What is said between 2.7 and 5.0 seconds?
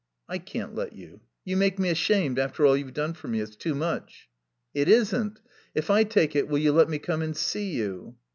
you've done for me. It's too much." "It